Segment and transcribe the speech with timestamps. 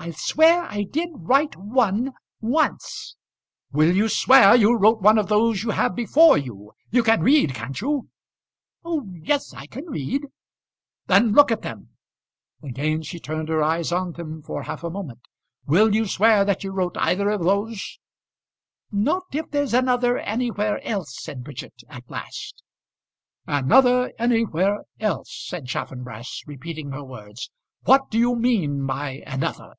[0.00, 3.16] "I'll swear I did write one, once."
[3.72, 6.70] "Will you swear you wrote one of those you have before you?
[6.92, 8.08] You can read, can't you?"
[8.84, 10.28] "Oh yes, I can read."
[11.08, 11.88] "Then look at them."
[12.62, 15.18] Again she turned her eyes on them for half a moment.
[15.66, 17.98] "Will you swear that you wrote either of those?"
[18.92, 22.62] "Not if there's another anywhere else," said Bridget, at last.
[23.48, 27.50] "Another anywhere else," said Chaffanbrass, repeating her words;
[27.82, 29.74] "what do you mean by another?"